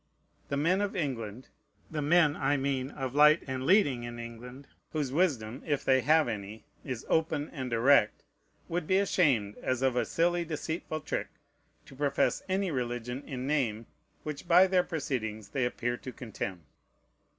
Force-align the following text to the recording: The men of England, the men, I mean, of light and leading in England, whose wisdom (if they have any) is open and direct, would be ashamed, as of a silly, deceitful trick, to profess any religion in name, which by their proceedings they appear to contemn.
The 0.49 0.57
men 0.57 0.81
of 0.81 0.95
England, 0.95 1.49
the 1.91 2.01
men, 2.01 2.35
I 2.35 2.57
mean, 2.57 2.89
of 2.89 3.13
light 3.13 3.43
and 3.45 3.67
leading 3.67 4.01
in 4.01 4.17
England, 4.17 4.65
whose 4.93 5.11
wisdom 5.11 5.61
(if 5.63 5.85
they 5.85 6.01
have 6.01 6.27
any) 6.27 6.63
is 6.83 7.05
open 7.07 7.49
and 7.51 7.69
direct, 7.69 8.23
would 8.67 8.87
be 8.87 8.97
ashamed, 8.97 9.57
as 9.59 9.83
of 9.83 9.95
a 9.95 10.03
silly, 10.05 10.43
deceitful 10.43 11.01
trick, 11.01 11.27
to 11.85 11.95
profess 11.95 12.41
any 12.49 12.71
religion 12.71 13.21
in 13.27 13.45
name, 13.45 13.85
which 14.23 14.47
by 14.47 14.65
their 14.65 14.83
proceedings 14.83 15.49
they 15.49 15.65
appear 15.65 15.97
to 15.97 16.11
contemn. 16.11 16.63